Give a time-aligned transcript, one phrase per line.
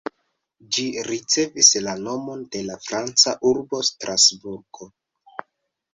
[0.75, 4.89] Ĝi ricevis la nomon de la franca urbo Strasburgo.